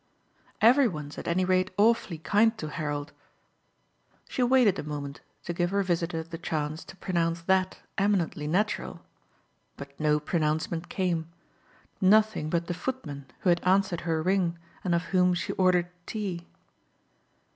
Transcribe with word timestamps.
"Every 0.61 0.87
one's 0.87 1.19
at 1.19 1.27
any 1.27 1.45
rate 1.45 1.69
awfully 1.77 2.17
kind 2.17 2.57
to 2.57 2.69
Harold." 2.69 3.13
She 4.27 4.41
waited 4.41 4.79
a 4.79 4.83
moment 4.83 5.21
to 5.43 5.53
give 5.53 5.69
her 5.69 5.83
visitor 5.83 6.23
the 6.23 6.39
chance 6.39 6.83
to 6.85 6.95
pronounce 6.95 7.43
that 7.43 7.77
eminently 7.99 8.47
natural, 8.47 9.05
but 9.77 9.91
no 9.99 10.19
pronouncement 10.19 10.89
came 10.89 11.29
nothing 12.01 12.49
but 12.49 12.65
the 12.65 12.73
footman 12.73 13.27
who 13.41 13.49
had 13.49 13.61
answered 13.63 14.01
her 14.01 14.23
ring 14.23 14.57
and 14.83 14.95
of 14.95 15.03
whom 15.13 15.35
she 15.35 15.53
ordered 15.53 15.91
tea. 16.07 16.47